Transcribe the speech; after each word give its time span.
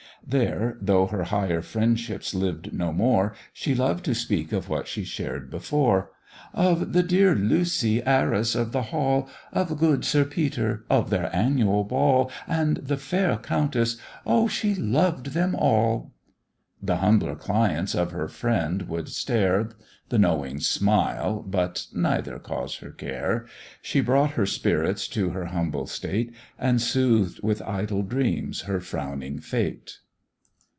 There, 0.23 0.77
though 0.79 1.07
her 1.07 1.23
higher 1.23 1.61
friendships 1.63 2.35
lived 2.35 2.71
no 2.71 2.93
more, 2.93 3.33
She 3.53 3.73
loved 3.73 4.05
to 4.05 4.13
speak 4.13 4.53
of 4.53 4.69
what 4.69 4.87
she 4.87 5.03
shared 5.03 5.49
before 5.49 6.11
"Of 6.53 6.93
the 6.93 7.01
dear 7.01 7.33
Lucy, 7.33 8.03
heiress 8.05 8.53
of 8.53 8.71
the 8.71 8.83
hall, 8.83 9.27
Of 9.51 9.79
good 9.79 10.05
Sir 10.05 10.23
Peter, 10.23 10.85
of 10.91 11.09
their 11.09 11.35
annual 11.35 11.83
ball, 11.83 12.31
And 12.47 12.77
the 12.77 12.97
fair 12.97 13.35
countess! 13.37 13.97
Oh! 14.23 14.47
she 14.47 14.75
loved 14.75 15.31
them 15.33 15.55
all!" 15.55 16.13
The 16.79 16.97
humbler 16.97 17.35
clients 17.35 17.95
of 17.95 18.11
her 18.11 18.27
friend 18.27 18.83
would 18.83 19.09
stare, 19.09 19.71
The 20.09 20.19
knowing 20.19 20.59
smile, 20.59 21.41
but 21.41 21.87
neither 21.93 22.37
caused 22.37 22.77
her 22.81 22.91
care; 22.91 23.47
She 23.81 24.01
brought 24.01 24.31
her 24.31 24.45
spirits 24.45 25.07
to 25.09 25.31
her 25.31 25.47
humble 25.47 25.87
state, 25.87 26.31
And 26.59 26.79
soothed 26.81 27.41
with 27.41 27.63
idle 27.63 28.03
dreams 28.03 28.61
her 28.61 28.79
frowning 28.79 29.39
fate. 29.39 29.97